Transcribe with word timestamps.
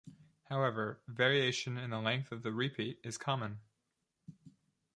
However, 0.45 0.99
variation 1.07 1.77
in 1.77 1.91
the 1.91 2.01
length 2.01 2.31
of 2.31 2.41
the 2.41 2.51
repeat 2.51 2.99
is 3.03 3.19
common. 3.19 3.59